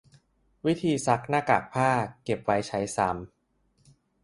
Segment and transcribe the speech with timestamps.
[0.65, 1.89] วิธีซักหน้ากากผ้า
[2.23, 3.15] เก็บไว้ใช้ซ้ำ